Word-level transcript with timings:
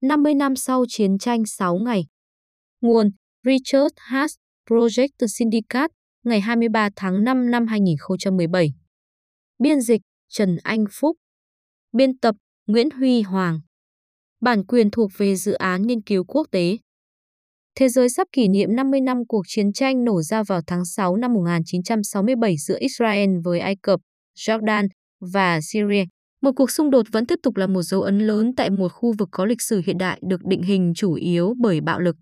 50 0.00 0.34
năm 0.34 0.56
sau 0.56 0.84
chiến 0.88 1.18
tranh 1.18 1.46
6 1.46 1.78
ngày. 1.78 2.06
Nguồn 2.80 3.10
Richard 3.44 3.94
Haas, 3.96 4.34
Project 4.70 5.26
Syndicate, 5.38 5.94
ngày 6.24 6.40
23 6.40 6.88
tháng 6.96 7.24
5 7.24 7.50
năm 7.50 7.66
2017. 7.66 8.72
Biên 9.58 9.80
dịch 9.80 10.00
Trần 10.28 10.56
Anh 10.62 10.84
Phúc. 10.92 11.16
Biên 11.92 12.18
tập 12.18 12.34
Nguyễn 12.66 12.90
Huy 12.90 13.22
Hoàng. 13.22 13.60
Bản 14.40 14.66
quyền 14.66 14.90
thuộc 14.90 15.10
về 15.16 15.36
dự 15.36 15.52
án 15.52 15.82
nghiên 15.82 16.02
cứu 16.02 16.24
quốc 16.24 16.46
tế. 16.50 16.78
Thế 17.74 17.88
giới 17.88 18.08
sắp 18.08 18.28
kỷ 18.32 18.48
niệm 18.48 18.76
50 18.76 19.00
năm 19.00 19.26
cuộc 19.28 19.42
chiến 19.48 19.72
tranh 19.72 20.04
nổ 20.04 20.22
ra 20.22 20.42
vào 20.42 20.60
tháng 20.66 20.84
6 20.84 21.16
năm 21.16 21.34
1967 21.34 22.56
giữa 22.56 22.76
Israel 22.80 23.30
với 23.44 23.60
Ai 23.60 23.76
Cập, 23.82 24.00
Jordan 24.36 24.88
và 25.20 25.60
Syria. 25.62 26.04
Một 26.42 26.52
cuộc 26.56 26.70
xung 26.70 26.90
đột 26.90 27.06
vẫn 27.12 27.26
tiếp 27.26 27.38
tục 27.42 27.56
là 27.56 27.66
một 27.66 27.82
dấu 27.82 28.02
ấn 28.02 28.18
lớn 28.18 28.52
tại 28.56 28.70
một 28.70 28.88
khu 28.88 29.14
vực 29.18 29.28
có 29.32 29.44
lịch 29.44 29.62
sử 29.62 29.82
hiện 29.86 29.98
đại 29.98 30.20
được 30.28 30.40
định 30.44 30.62
hình 30.62 30.92
chủ 30.96 31.12
yếu 31.14 31.54
bởi 31.60 31.80
bạo 31.80 32.00
lực. 32.00 32.16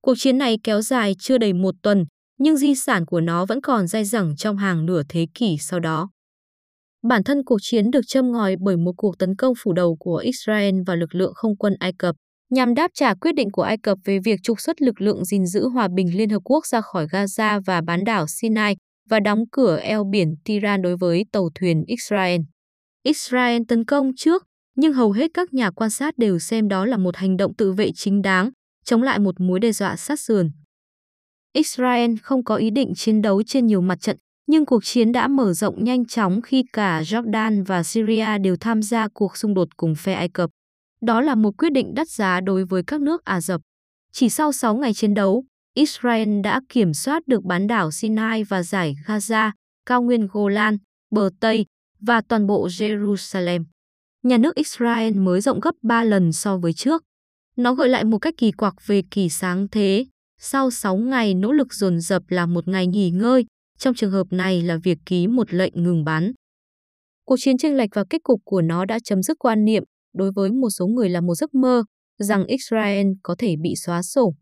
Cuộc 0.00 0.14
chiến 0.18 0.38
này 0.38 0.56
kéo 0.64 0.80
dài 0.80 1.14
chưa 1.18 1.38
đầy 1.38 1.52
một 1.52 1.74
tuần, 1.82 2.04
nhưng 2.38 2.56
di 2.56 2.74
sản 2.74 3.06
của 3.06 3.20
nó 3.20 3.46
vẫn 3.46 3.60
còn 3.60 3.86
dai 3.86 4.04
dẳng 4.04 4.36
trong 4.36 4.56
hàng 4.56 4.86
nửa 4.86 5.02
thế 5.08 5.26
kỷ 5.34 5.56
sau 5.60 5.80
đó. 5.80 6.08
Bản 7.02 7.24
thân 7.24 7.44
cuộc 7.44 7.58
chiến 7.62 7.90
được 7.90 8.00
châm 8.06 8.32
ngòi 8.32 8.56
bởi 8.60 8.76
một 8.76 8.92
cuộc 8.96 9.18
tấn 9.18 9.36
công 9.36 9.54
phủ 9.58 9.72
đầu 9.72 9.96
của 10.00 10.16
Israel 10.16 10.74
và 10.86 10.94
lực 10.94 11.14
lượng 11.14 11.32
không 11.34 11.56
quân 11.56 11.74
Ai 11.78 11.92
Cập, 11.98 12.14
nhằm 12.50 12.74
đáp 12.74 12.90
trả 12.94 13.14
quyết 13.14 13.34
định 13.34 13.50
của 13.50 13.62
Ai 13.62 13.76
Cập 13.82 13.98
về 14.04 14.18
việc 14.24 14.40
trục 14.42 14.60
xuất 14.60 14.82
lực 14.82 15.00
lượng 15.00 15.24
gìn 15.24 15.46
giữ 15.46 15.68
hòa 15.68 15.88
bình 15.96 16.16
Liên 16.16 16.30
Hợp 16.30 16.40
Quốc 16.44 16.66
ra 16.66 16.80
khỏi 16.80 17.06
Gaza 17.06 17.60
và 17.66 17.80
bán 17.80 18.04
đảo 18.04 18.26
Sinai 18.28 18.76
và 19.10 19.20
đóng 19.20 19.44
cửa 19.52 19.78
eo 19.78 20.04
biển 20.04 20.34
Tiran 20.44 20.82
đối 20.82 20.96
với 20.96 21.24
tàu 21.32 21.48
thuyền 21.54 21.84
Israel. 21.86 22.40
Israel 23.02 23.62
tấn 23.68 23.84
công 23.84 24.12
trước, 24.16 24.46
nhưng 24.76 24.92
hầu 24.92 25.12
hết 25.12 25.30
các 25.34 25.54
nhà 25.54 25.70
quan 25.70 25.90
sát 25.90 26.18
đều 26.18 26.38
xem 26.38 26.68
đó 26.68 26.84
là 26.86 26.96
một 26.96 27.16
hành 27.16 27.36
động 27.36 27.54
tự 27.54 27.72
vệ 27.72 27.90
chính 27.94 28.22
đáng, 28.22 28.50
chống 28.84 29.02
lại 29.02 29.18
một 29.18 29.40
mối 29.40 29.60
đe 29.60 29.72
dọa 29.72 29.96
sát 29.96 30.20
sườn. 30.20 30.50
Israel 31.52 32.14
không 32.22 32.44
có 32.44 32.56
ý 32.56 32.70
định 32.70 32.92
chiến 32.96 33.22
đấu 33.22 33.42
trên 33.42 33.66
nhiều 33.66 33.80
mặt 33.80 34.00
trận, 34.00 34.16
nhưng 34.46 34.66
cuộc 34.66 34.84
chiến 34.84 35.12
đã 35.12 35.28
mở 35.28 35.52
rộng 35.52 35.84
nhanh 35.84 36.06
chóng 36.06 36.42
khi 36.42 36.64
cả 36.72 37.02
Jordan 37.02 37.64
và 37.64 37.82
Syria 37.82 38.38
đều 38.38 38.56
tham 38.56 38.82
gia 38.82 39.08
cuộc 39.08 39.36
xung 39.36 39.54
đột 39.54 39.68
cùng 39.76 39.94
phe 39.94 40.12
Ai 40.12 40.28
Cập. 40.28 40.50
Đó 41.00 41.20
là 41.20 41.34
một 41.34 41.56
quyết 41.58 41.72
định 41.72 41.94
đắt 41.94 42.08
giá 42.08 42.40
đối 42.40 42.64
với 42.64 42.82
các 42.86 43.00
nước 43.00 43.24
Ả 43.24 43.40
Rập. 43.40 43.60
Chỉ 44.12 44.28
sau 44.28 44.52
6 44.52 44.76
ngày 44.76 44.94
chiến 44.94 45.14
đấu, 45.14 45.44
Israel 45.74 46.40
đã 46.40 46.60
kiểm 46.68 46.94
soát 46.94 47.22
được 47.26 47.44
bán 47.44 47.66
đảo 47.66 47.90
Sinai 47.90 48.44
và 48.44 48.62
giải 48.62 48.96
Gaza, 49.06 49.50
cao 49.86 50.02
nguyên 50.02 50.28
Golan, 50.32 50.78
bờ 51.10 51.30
Tây 51.40 51.66
và 52.00 52.20
toàn 52.20 52.46
bộ 52.46 52.66
Jerusalem. 52.66 53.64
Nhà 54.22 54.38
nước 54.38 54.54
Israel 54.54 55.14
mới 55.14 55.40
rộng 55.40 55.60
gấp 55.60 55.74
3 55.82 56.04
lần 56.04 56.32
so 56.32 56.58
với 56.58 56.72
trước. 56.72 57.02
Nó 57.56 57.74
gợi 57.74 57.88
lại 57.88 58.04
một 58.04 58.18
cách 58.18 58.34
kỳ 58.36 58.52
quặc 58.52 58.74
về 58.86 59.02
kỳ 59.10 59.28
sáng 59.28 59.68
thế. 59.68 60.06
Sau 60.40 60.70
6 60.70 60.96
ngày 60.96 61.34
nỗ 61.34 61.52
lực 61.52 61.74
dồn 61.74 62.00
dập 62.00 62.22
là 62.28 62.46
một 62.46 62.68
ngày 62.68 62.86
nghỉ 62.86 63.10
ngơi, 63.10 63.44
trong 63.78 63.94
trường 63.94 64.10
hợp 64.10 64.26
này 64.30 64.62
là 64.62 64.76
việc 64.84 64.98
ký 65.06 65.26
một 65.26 65.54
lệnh 65.54 65.82
ngừng 65.82 66.04
bắn. 66.04 66.32
Cuộc 67.24 67.36
chiến 67.38 67.58
tranh 67.58 67.74
lệch 67.74 67.90
và 67.94 68.04
kết 68.10 68.22
cục 68.22 68.40
của 68.44 68.62
nó 68.62 68.84
đã 68.84 68.98
chấm 69.04 69.22
dứt 69.22 69.38
quan 69.38 69.64
niệm, 69.64 69.82
đối 70.14 70.32
với 70.32 70.50
một 70.50 70.70
số 70.70 70.86
người 70.86 71.08
là 71.08 71.20
một 71.20 71.34
giấc 71.34 71.54
mơ, 71.54 71.84
rằng 72.18 72.46
Israel 72.46 73.06
có 73.22 73.34
thể 73.38 73.56
bị 73.62 73.74
xóa 73.76 74.02
sổ. 74.02 74.34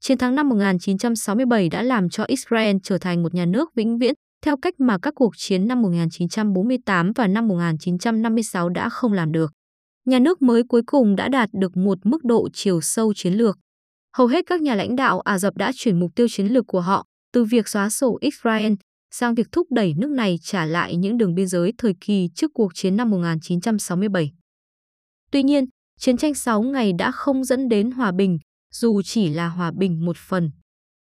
Chiến 0.00 0.18
thắng 0.18 0.34
năm 0.34 0.48
1967 0.48 1.68
đã 1.68 1.82
làm 1.82 2.08
cho 2.08 2.24
Israel 2.24 2.76
trở 2.82 2.98
thành 2.98 3.22
một 3.22 3.34
nhà 3.34 3.46
nước 3.46 3.70
vĩnh 3.74 3.98
viễn, 3.98 4.14
theo 4.42 4.56
cách 4.56 4.80
mà 4.80 4.98
các 4.98 5.14
cuộc 5.14 5.36
chiến 5.36 5.68
năm 5.68 5.82
1948 5.82 7.12
và 7.12 7.26
năm 7.26 7.48
1956 7.48 8.68
đã 8.68 8.88
không 8.88 9.12
làm 9.12 9.32
được. 9.32 9.52
Nhà 10.04 10.18
nước 10.18 10.42
mới 10.42 10.62
cuối 10.68 10.82
cùng 10.86 11.16
đã 11.16 11.28
đạt 11.28 11.48
được 11.52 11.76
một 11.76 11.98
mức 12.04 12.24
độ 12.24 12.48
chiều 12.52 12.80
sâu 12.80 13.14
chiến 13.14 13.32
lược. 13.32 13.58
Hầu 14.16 14.26
hết 14.26 14.46
các 14.46 14.60
nhà 14.60 14.74
lãnh 14.74 14.96
đạo 14.96 15.20
Ả 15.20 15.38
Rập 15.38 15.56
đã 15.56 15.72
chuyển 15.74 16.00
mục 16.00 16.10
tiêu 16.14 16.26
chiến 16.30 16.46
lược 16.46 16.66
của 16.66 16.80
họ 16.80 17.06
từ 17.32 17.44
việc 17.44 17.68
xóa 17.68 17.90
sổ 17.90 18.18
Israel 18.20 18.72
sang 19.10 19.34
việc 19.34 19.46
thúc 19.52 19.66
đẩy 19.70 19.94
nước 19.96 20.10
này 20.10 20.38
trả 20.42 20.64
lại 20.64 20.96
những 20.96 21.18
đường 21.18 21.34
biên 21.34 21.46
giới 21.46 21.72
thời 21.78 21.94
kỳ 22.00 22.28
trước 22.34 22.50
cuộc 22.54 22.74
chiến 22.74 22.96
năm 22.96 23.10
1967. 23.10 24.32
Tuy 25.30 25.42
nhiên, 25.42 25.64
chiến 25.98 26.16
tranh 26.16 26.34
6 26.34 26.62
ngày 26.62 26.92
đã 26.92 27.12
không 27.12 27.44
dẫn 27.44 27.68
đến 27.68 27.90
hòa 27.90 28.12
bình, 28.12 28.38
dù 28.74 29.02
chỉ 29.02 29.28
là 29.28 29.48
hòa 29.48 29.72
bình 29.78 30.04
một 30.04 30.16
phần. 30.16 30.50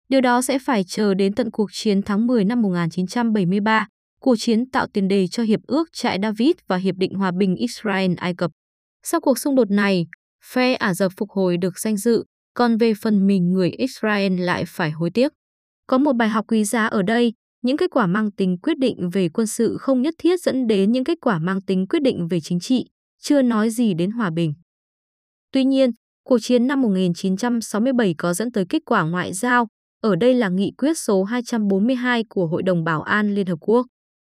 Điều 0.10 0.22
đó 0.22 0.42
sẽ 0.42 0.60
phải 0.60 0.84
chờ 0.84 1.14
đến 1.14 1.34
tận 1.34 1.52
cuộc 1.52 1.70
chiến 1.74 2.02
tháng 2.02 2.28
10 2.28 2.46
năm 2.46 2.62
1973, 2.62 3.88
cuộc 4.22 4.36
chiến 4.36 4.70
tạo 4.70 4.88
tiền 4.88 5.08
đề 5.08 5.28
cho 5.28 5.44
Hiệp 5.44 5.60
ước 5.68 5.94
Trại 5.94 6.20
David 6.22 6.52
và 6.68 6.78
Hiệp 6.78 6.96
định 6.96 7.14
Hòa 7.14 7.32
bình 7.32 7.56
Israel-Ai 7.56 8.34
Cập. 8.38 8.52
Sau 9.04 9.22
cuộc 9.22 9.38
xung 9.38 9.56
đột 9.56 9.72
này, 9.72 10.08
phe 10.46 10.74
Ả 10.74 10.94
Rập 10.94 11.12
phục 11.18 11.30
hồi 11.30 11.58
được 11.58 11.80
danh 11.80 11.98
dự, 11.98 12.24
còn 12.54 12.78
về 12.78 12.94
phần 12.94 13.28
mình 13.28 13.54
người 13.54 13.70
Israel 13.70 14.40
lại 14.40 14.64
phải 14.68 14.92
hối 14.92 15.10
tiếc. 15.14 15.34
Có 15.88 15.98
một 15.98 16.14
bài 16.14 16.30
học 16.30 16.46
quý 16.48 16.64
giá 16.64 16.86
ở 16.86 17.02
đây, 17.02 17.34
những 17.62 17.78
kết 17.78 17.92
quả 17.92 18.08
mang 18.08 18.32
tính 18.32 18.58
quyết 18.58 18.78
định 18.78 19.10
về 19.10 19.30
quân 19.30 19.48
sự 19.48 19.78
không 19.80 20.02
nhất 20.02 20.14
thiết 20.18 20.42
dẫn 20.42 20.68
đến 20.68 20.92
những 20.92 21.04
kết 21.04 21.18
quả 21.22 21.40
mang 21.40 21.62
tính 21.62 21.88
quyết 21.88 22.02
định 22.02 22.28
về 22.28 22.40
chính 22.40 22.60
trị, 22.60 22.86
chưa 23.22 23.42
nói 23.42 23.70
gì 23.70 23.94
đến 23.94 24.12
hòa 24.12 24.30
bình. 24.30 24.54
Tuy 25.52 25.64
nhiên, 25.64 25.92
cuộc 26.24 26.38
chiến 26.42 26.68
năm 26.68 26.82
1967 26.82 28.16
có 28.18 28.34
dẫn 28.34 28.52
tới 28.52 28.66
kết 28.70 28.82
quả 28.86 29.04
ngoại 29.04 29.34
giao, 29.34 29.68
ở 30.02 30.16
đây 30.16 30.34
là 30.34 30.50
nghị 30.50 30.72
quyết 30.78 30.98
số 30.98 31.24
242 31.24 32.24
của 32.30 32.48
Hội 32.48 32.64
đồng 32.64 32.84
Bảo 32.84 33.02
an 33.02 33.34
Liên 33.36 33.48
Hợp 33.48 33.58
Quốc. 33.62 33.86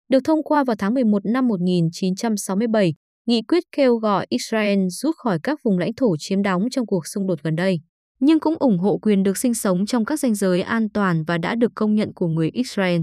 Được 0.08 0.24
thông 0.24 0.42
qua 0.42 0.64
vào 0.64 0.76
tháng 0.76 0.94
11 0.94 1.26
năm 1.26 1.48
1967, 1.48 2.94
nghị 3.26 3.42
quyết 3.42 3.62
kêu 3.76 3.96
gọi 3.96 4.26
Israel 4.28 4.78
rút 4.88 5.16
khỏi 5.16 5.38
các 5.42 5.60
vùng 5.64 5.78
lãnh 5.78 5.94
thổ 5.94 6.16
chiếm 6.18 6.42
đóng 6.42 6.62
trong 6.70 6.86
cuộc 6.86 7.06
xung 7.06 7.26
đột 7.26 7.42
gần 7.42 7.56
đây, 7.56 7.80
nhưng 8.20 8.40
cũng 8.40 8.56
ủng 8.58 8.78
hộ 8.78 8.98
quyền 8.98 9.22
được 9.22 9.36
sinh 9.36 9.54
sống 9.54 9.86
trong 9.86 10.04
các 10.04 10.20
ranh 10.20 10.34
giới 10.34 10.62
an 10.62 10.88
toàn 10.94 11.24
và 11.24 11.38
đã 11.38 11.54
được 11.54 11.72
công 11.74 11.94
nhận 11.94 12.12
của 12.14 12.26
người 12.26 12.50
Israel. 12.52 13.00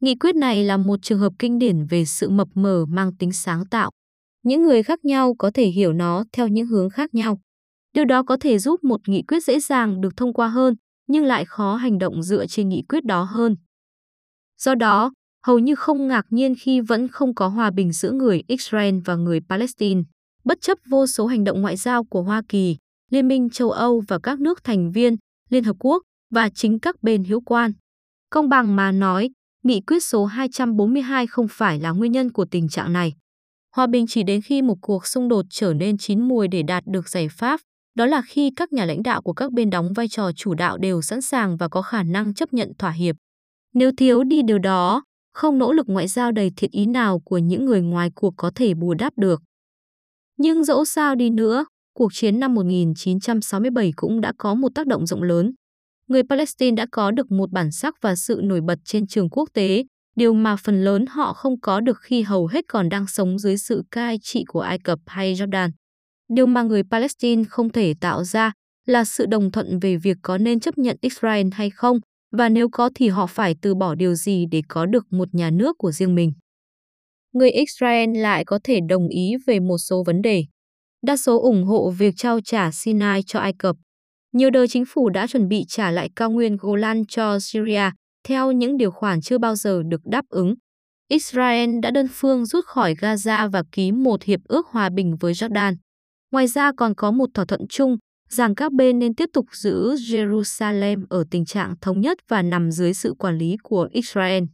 Nghị 0.00 0.14
quyết 0.14 0.36
này 0.36 0.64
là 0.64 0.76
một 0.76 0.98
trường 1.02 1.18
hợp 1.18 1.32
kinh 1.38 1.58
điển 1.58 1.86
về 1.86 2.04
sự 2.04 2.30
mập 2.30 2.48
mờ 2.54 2.84
mang 2.88 3.16
tính 3.16 3.32
sáng 3.32 3.66
tạo. 3.70 3.90
Những 4.42 4.62
người 4.62 4.82
khác 4.82 5.04
nhau 5.04 5.34
có 5.38 5.50
thể 5.54 5.66
hiểu 5.66 5.92
nó 5.92 6.24
theo 6.32 6.48
những 6.48 6.66
hướng 6.66 6.90
khác 6.90 7.14
nhau. 7.14 7.38
Điều 7.94 8.04
đó 8.04 8.22
có 8.22 8.36
thể 8.40 8.58
giúp 8.58 8.84
một 8.84 9.00
nghị 9.08 9.22
quyết 9.22 9.44
dễ 9.44 9.60
dàng 9.60 10.00
được 10.00 10.16
thông 10.16 10.32
qua 10.32 10.48
hơn, 10.48 10.74
nhưng 11.06 11.24
lại 11.24 11.44
khó 11.44 11.76
hành 11.76 11.98
động 11.98 12.22
dựa 12.22 12.46
trên 12.46 12.68
nghị 12.68 12.82
quyết 12.88 13.04
đó 13.04 13.22
hơn. 13.22 13.56
Do 14.58 14.74
đó, 14.74 15.12
hầu 15.46 15.58
như 15.58 15.74
không 15.74 16.08
ngạc 16.08 16.26
nhiên 16.30 16.54
khi 16.60 16.80
vẫn 16.80 17.08
không 17.08 17.34
có 17.34 17.48
hòa 17.48 17.70
bình 17.70 17.92
giữa 17.92 18.10
người 18.10 18.42
Israel 18.48 18.98
và 19.04 19.14
người 19.14 19.40
Palestine, 19.48 20.02
bất 20.44 20.60
chấp 20.60 20.78
vô 20.88 21.06
số 21.06 21.26
hành 21.26 21.44
động 21.44 21.62
ngoại 21.62 21.76
giao 21.76 22.04
của 22.04 22.22
Hoa 22.22 22.42
Kỳ, 22.48 22.76
Liên 23.10 23.28
minh 23.28 23.50
châu 23.50 23.70
Âu 23.70 24.02
và 24.08 24.18
các 24.22 24.40
nước 24.40 24.64
thành 24.64 24.92
viên, 24.92 25.16
Liên 25.50 25.64
Hợp 25.64 25.76
Quốc 25.78 26.02
và 26.30 26.48
chính 26.54 26.78
các 26.78 27.02
bên 27.02 27.24
hữu 27.24 27.40
quan. 27.40 27.72
Công 28.30 28.48
bằng 28.48 28.76
mà 28.76 28.92
nói, 28.92 29.30
nghị 29.64 29.80
quyết 29.80 30.04
số 30.04 30.24
242 30.24 31.26
không 31.26 31.46
phải 31.50 31.80
là 31.80 31.90
nguyên 31.90 32.12
nhân 32.12 32.32
của 32.32 32.44
tình 32.44 32.68
trạng 32.68 32.92
này. 32.92 33.12
Hòa 33.76 33.86
bình 33.86 34.06
chỉ 34.08 34.22
đến 34.22 34.42
khi 34.42 34.62
một 34.62 34.76
cuộc 34.80 35.06
xung 35.06 35.28
đột 35.28 35.46
trở 35.50 35.74
nên 35.74 35.98
chín 35.98 36.28
mùi 36.28 36.48
để 36.48 36.62
đạt 36.62 36.84
được 36.86 37.08
giải 37.08 37.28
pháp, 37.28 37.60
đó 37.96 38.06
là 38.06 38.22
khi 38.22 38.50
các 38.56 38.72
nhà 38.72 38.84
lãnh 38.84 39.02
đạo 39.02 39.22
của 39.22 39.32
các 39.32 39.52
bên 39.52 39.70
đóng 39.70 39.92
vai 39.92 40.08
trò 40.08 40.32
chủ 40.32 40.54
đạo 40.54 40.78
đều 40.78 41.02
sẵn 41.02 41.22
sàng 41.22 41.56
và 41.56 41.68
có 41.68 41.82
khả 41.82 42.02
năng 42.02 42.34
chấp 42.34 42.52
nhận 42.52 42.72
thỏa 42.78 42.90
hiệp. 42.90 43.16
Nếu 43.74 43.90
thiếu 43.96 44.24
đi 44.24 44.42
điều 44.42 44.58
đó, 44.58 45.02
không 45.32 45.58
nỗ 45.58 45.72
lực 45.72 45.88
ngoại 45.88 46.08
giao 46.08 46.32
đầy 46.32 46.50
thiện 46.56 46.70
ý 46.70 46.86
nào 46.86 47.20
của 47.24 47.38
những 47.38 47.64
người 47.64 47.80
ngoài 47.82 48.10
cuộc 48.14 48.34
có 48.36 48.50
thể 48.54 48.74
bù 48.74 48.94
đắp 48.94 49.12
được. 49.16 49.42
Nhưng 50.38 50.64
dẫu 50.64 50.84
sao 50.84 51.14
đi 51.14 51.30
nữa, 51.30 51.64
cuộc 51.94 52.14
chiến 52.14 52.40
năm 52.40 52.54
1967 52.54 53.92
cũng 53.96 54.20
đã 54.20 54.32
có 54.38 54.54
một 54.54 54.68
tác 54.74 54.86
động 54.86 55.06
rộng 55.06 55.22
lớn. 55.22 55.52
Người 56.08 56.22
Palestine 56.30 56.74
đã 56.74 56.86
có 56.92 57.10
được 57.10 57.30
một 57.30 57.50
bản 57.52 57.72
sắc 57.72 57.94
và 58.00 58.16
sự 58.16 58.40
nổi 58.44 58.60
bật 58.60 58.78
trên 58.84 59.06
trường 59.06 59.30
quốc 59.30 59.48
tế, 59.54 59.84
điều 60.16 60.34
mà 60.34 60.56
phần 60.56 60.84
lớn 60.84 61.04
họ 61.08 61.32
không 61.32 61.60
có 61.60 61.80
được 61.80 61.98
khi 62.00 62.22
hầu 62.22 62.46
hết 62.46 62.64
còn 62.68 62.88
đang 62.88 63.06
sống 63.06 63.38
dưới 63.38 63.56
sự 63.58 63.82
cai 63.90 64.18
trị 64.22 64.44
của 64.48 64.60
Ai 64.60 64.78
Cập 64.78 64.98
hay 65.06 65.34
Jordan. 65.34 65.70
Điều 66.28 66.46
mà 66.46 66.62
người 66.62 66.82
Palestine 66.90 67.44
không 67.44 67.72
thể 67.72 67.94
tạo 68.00 68.24
ra 68.24 68.52
là 68.86 69.04
sự 69.04 69.26
đồng 69.26 69.50
thuận 69.50 69.78
về 69.78 69.96
việc 69.96 70.16
có 70.22 70.38
nên 70.38 70.60
chấp 70.60 70.78
nhận 70.78 70.96
Israel 71.00 71.46
hay 71.52 71.70
không, 71.70 72.00
và 72.36 72.48
nếu 72.48 72.68
có 72.68 72.90
thì 72.94 73.08
họ 73.08 73.26
phải 73.26 73.54
từ 73.62 73.74
bỏ 73.74 73.94
điều 73.94 74.14
gì 74.14 74.46
để 74.50 74.62
có 74.68 74.86
được 74.86 75.06
một 75.10 75.34
nhà 75.34 75.50
nước 75.50 75.78
của 75.78 75.92
riêng 75.92 76.14
mình. 76.14 76.32
Người 77.32 77.50
Israel 77.50 78.16
lại 78.16 78.44
có 78.44 78.58
thể 78.64 78.80
đồng 78.88 79.08
ý 79.08 79.32
về 79.46 79.60
một 79.60 79.78
số 79.78 80.02
vấn 80.06 80.22
đề. 80.22 80.44
Đa 81.06 81.16
số 81.16 81.42
ủng 81.42 81.64
hộ 81.64 81.90
việc 81.90 82.14
trao 82.16 82.40
trả 82.40 82.70
Sinai 82.70 83.22
cho 83.26 83.38
Ai 83.38 83.52
Cập. 83.58 83.76
Nhiều 84.32 84.50
đời 84.50 84.68
chính 84.68 84.84
phủ 84.88 85.08
đã 85.08 85.26
chuẩn 85.26 85.48
bị 85.48 85.64
trả 85.68 85.90
lại 85.90 86.10
cao 86.16 86.30
nguyên 86.30 86.56
Golan 86.60 87.06
cho 87.08 87.38
Syria 87.40 87.90
theo 88.28 88.52
những 88.52 88.76
điều 88.76 88.90
khoản 88.90 89.20
chưa 89.20 89.38
bao 89.38 89.54
giờ 89.54 89.82
được 89.88 90.00
đáp 90.04 90.24
ứng. 90.28 90.54
Israel 91.08 91.70
đã 91.82 91.90
đơn 91.90 92.06
phương 92.12 92.46
rút 92.46 92.64
khỏi 92.64 92.94
Gaza 92.94 93.50
và 93.50 93.62
ký 93.72 93.92
một 93.92 94.22
hiệp 94.22 94.40
ước 94.44 94.66
hòa 94.66 94.88
bình 94.88 95.16
với 95.20 95.32
Jordan. 95.32 95.74
Ngoài 96.30 96.46
ra 96.46 96.72
còn 96.72 96.94
có 96.94 97.10
một 97.10 97.30
thỏa 97.34 97.44
thuận 97.44 97.66
chung 97.68 97.96
rằng 98.28 98.54
các 98.54 98.72
bên 98.72 98.98
nên 98.98 99.14
tiếp 99.14 99.30
tục 99.32 99.46
giữ 99.52 99.94
Jerusalem 99.94 101.04
ở 101.08 101.24
tình 101.30 101.44
trạng 101.44 101.74
thống 101.80 102.00
nhất 102.00 102.18
và 102.28 102.42
nằm 102.42 102.70
dưới 102.70 102.94
sự 102.94 103.14
quản 103.18 103.38
lý 103.38 103.56
của 103.62 103.88
Israel. 103.92 104.44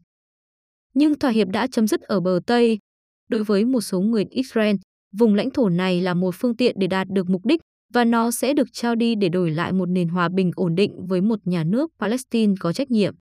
Nhưng 0.95 1.19
thỏa 1.19 1.31
hiệp 1.31 1.49
đã 1.49 1.67
chấm 1.67 1.87
dứt 1.87 2.01
ở 2.01 2.21
bờ 2.21 2.41
Tây. 2.47 2.79
Đối 3.29 3.45
với 3.45 3.65
một 3.65 3.81
số 3.81 4.01
người 4.01 4.25
Israel, 4.31 4.77
vùng 5.13 5.35
lãnh 5.35 5.51
thổ 5.51 5.69
này 5.69 6.01
là 6.01 6.15
một 6.15 6.35
phương 6.35 6.57
tiện 6.57 6.77
để 6.79 6.87
đạt 6.87 7.09
được 7.11 7.29
mục 7.29 7.47
đích 7.47 7.61
và 7.93 8.05
nó 8.05 8.31
sẽ 8.31 8.55
được 8.55 8.69
trao 8.73 8.95
đi 8.95 9.15
để 9.15 9.29
đổi 9.29 9.51
lại 9.51 9.73
một 9.73 9.87
nền 9.87 10.09
hòa 10.09 10.29
bình 10.29 10.51
ổn 10.55 10.75
định 10.75 11.07
với 11.07 11.21
một 11.21 11.39
nhà 11.45 11.65
nước 11.65 11.91
Palestine 11.99 12.55
có 12.61 12.73
trách 12.73 12.91
nhiệm. 12.91 13.15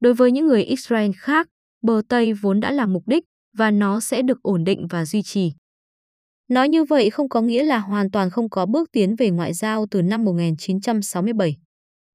Đối 0.00 0.14
với 0.14 0.32
những 0.32 0.46
người 0.46 0.62
Israel 0.62 1.10
khác, 1.16 1.48
bờ 1.82 2.02
Tây 2.08 2.32
vốn 2.32 2.60
đã 2.60 2.70
là 2.70 2.86
mục 2.86 3.02
đích 3.06 3.24
và 3.56 3.70
nó 3.70 4.00
sẽ 4.00 4.22
được 4.22 4.42
ổn 4.42 4.64
định 4.64 4.86
và 4.90 5.04
duy 5.04 5.22
trì. 5.22 5.52
Nói 6.52 6.68
như 6.68 6.84
vậy 6.84 7.10
không 7.10 7.28
có 7.28 7.40
nghĩa 7.40 7.64
là 7.64 7.78
hoàn 7.78 8.10
toàn 8.10 8.30
không 8.30 8.50
có 8.50 8.66
bước 8.66 8.88
tiến 8.92 9.16
về 9.16 9.30
ngoại 9.30 9.52
giao 9.52 9.86
từ 9.90 10.02
năm 10.02 10.24
1967. 10.24 11.56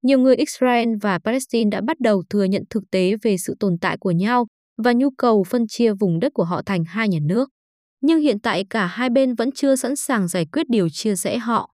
Nhiều 0.03 0.19
người 0.19 0.35
Israel 0.35 0.89
và 1.01 1.19
Palestine 1.19 1.69
đã 1.69 1.81
bắt 1.81 1.99
đầu 1.99 2.23
thừa 2.29 2.43
nhận 2.43 2.63
thực 2.69 2.83
tế 2.91 3.15
về 3.21 3.37
sự 3.37 3.55
tồn 3.59 3.77
tại 3.81 3.97
của 3.99 4.11
nhau 4.11 4.47
và 4.83 4.93
nhu 4.93 5.09
cầu 5.17 5.43
phân 5.43 5.67
chia 5.67 5.93
vùng 5.93 6.19
đất 6.19 6.33
của 6.33 6.43
họ 6.43 6.61
thành 6.65 6.83
hai 6.83 7.09
nhà 7.09 7.19
nước. 7.21 7.49
Nhưng 8.01 8.19
hiện 8.19 8.39
tại 8.39 8.65
cả 8.69 8.85
hai 8.85 9.09
bên 9.09 9.35
vẫn 9.35 9.49
chưa 9.51 9.75
sẵn 9.75 9.95
sàng 9.95 10.27
giải 10.27 10.45
quyết 10.45 10.69
điều 10.69 10.89
chia 10.89 11.15
rẽ 11.15 11.37
họ. 11.37 11.71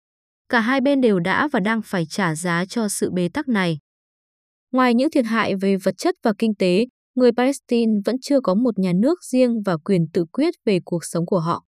Cả 0.50 0.60
hai 0.60 0.82
bên 0.82 1.02
đều 1.02 1.20
đã 1.20 1.48
và 1.48 1.60
đang 1.60 1.82
phải 1.86 2.06
trả 2.10 2.36
giá 2.36 2.66
cho 2.66 2.88
sự 2.88 3.12
bế 3.12 3.30
tắc 3.34 3.48
này. 3.48 3.78
Ngoài 4.72 4.94
những 4.94 5.12
thiệt 5.12 5.26
hại 5.26 5.56
về 5.56 5.76
vật 5.84 5.98
chất 5.98 6.16
và 6.24 6.34
kinh 6.38 6.56
tế, 6.56 6.86
người 7.16 7.32
Palestine 7.32 7.92
vẫn 8.06 8.16
chưa 8.22 8.40
có 8.42 8.56
một 8.56 8.80
nhà 8.80 8.92
nước 8.96 9.24
riêng 9.24 9.62
và 9.66 9.78
quyền 9.78 10.06
tự 10.14 10.26
quyết 10.32 10.54
về 10.66 10.80
cuộc 10.86 11.06
sống 11.06 11.26
của 11.26 11.40
họ. 11.40 11.64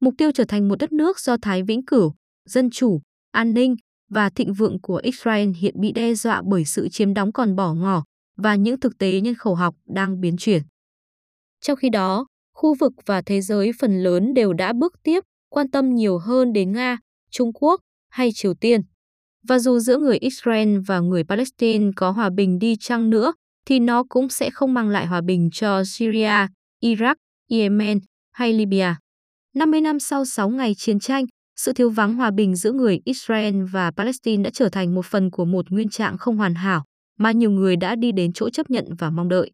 Mục 0.00 0.14
tiêu 0.18 0.30
trở 0.32 0.44
thành 0.44 0.68
một 0.68 0.76
đất 0.78 0.92
nước 0.92 1.20
do 1.20 1.36
Thái 1.42 1.62
vĩnh 1.62 1.84
cửu, 1.84 2.14
dân 2.44 2.70
chủ, 2.70 3.00
an 3.30 3.54
ninh 3.54 3.76
và 4.10 4.30
thịnh 4.30 4.52
vượng 4.52 4.80
của 4.80 4.96
Israel 4.96 5.48
hiện 5.56 5.74
bị 5.80 5.92
đe 5.92 6.14
dọa 6.14 6.42
bởi 6.44 6.64
sự 6.64 6.88
chiếm 6.88 7.14
đóng 7.14 7.32
còn 7.32 7.56
bỏ 7.56 7.74
ngỏ 7.74 8.04
và 8.36 8.54
những 8.54 8.80
thực 8.80 8.98
tế 8.98 9.20
nhân 9.20 9.34
khẩu 9.34 9.54
học 9.54 9.74
đang 9.86 10.20
biến 10.20 10.36
chuyển. 10.36 10.62
Trong 11.60 11.76
khi 11.76 11.90
đó, 11.90 12.26
khu 12.54 12.74
vực 12.74 12.92
và 13.06 13.22
thế 13.22 13.40
giới 13.40 13.70
phần 13.80 14.02
lớn 14.02 14.34
đều 14.34 14.52
đã 14.52 14.72
bước 14.72 14.92
tiếp, 15.02 15.24
quan 15.48 15.70
tâm 15.70 15.94
nhiều 15.94 16.18
hơn 16.18 16.52
đến 16.52 16.72
Nga, 16.72 16.98
Trung 17.30 17.52
Quốc 17.52 17.80
hay 18.08 18.30
Triều 18.34 18.54
Tiên. 18.54 18.80
Và 19.48 19.58
dù 19.58 19.78
giữa 19.78 19.98
người 19.98 20.18
Israel 20.18 20.78
và 20.86 21.00
người 21.00 21.24
Palestine 21.24 21.90
có 21.96 22.10
hòa 22.10 22.30
bình 22.30 22.58
đi 22.58 22.76
chăng 22.80 23.10
nữa, 23.10 23.32
thì 23.66 23.78
nó 23.78 24.04
cũng 24.08 24.28
sẽ 24.28 24.50
không 24.50 24.74
mang 24.74 24.88
lại 24.88 25.06
hòa 25.06 25.20
bình 25.20 25.50
cho 25.52 25.82
Syria, 25.84 26.46
Iraq, 26.82 27.14
Yemen 27.50 28.00
hay 28.32 28.52
Libya. 28.52 28.98
50 29.58 29.80
năm 29.80 30.00
sau 30.00 30.24
6 30.24 30.48
ngày 30.48 30.74
chiến 30.74 31.00
tranh, 31.00 31.24
sự 31.56 31.72
thiếu 31.72 31.90
vắng 31.90 32.14
hòa 32.14 32.30
bình 32.30 32.56
giữa 32.56 32.72
người 32.72 33.00
Israel 33.04 33.64
và 33.72 33.90
Palestine 33.90 34.42
đã 34.42 34.50
trở 34.50 34.68
thành 34.68 34.94
một 34.94 35.06
phần 35.06 35.30
của 35.30 35.44
một 35.44 35.70
nguyên 35.70 35.88
trạng 35.88 36.18
không 36.18 36.36
hoàn 36.36 36.54
hảo 36.54 36.84
mà 37.18 37.32
nhiều 37.32 37.50
người 37.50 37.76
đã 37.76 37.94
đi 37.94 38.12
đến 38.12 38.32
chỗ 38.32 38.50
chấp 38.50 38.70
nhận 38.70 38.84
và 38.98 39.10
mong 39.10 39.28
đợi. 39.28 39.50